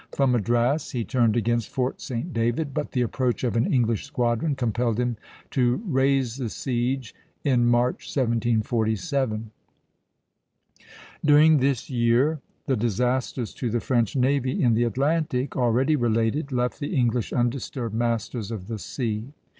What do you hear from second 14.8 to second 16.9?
Atlantic, already related, left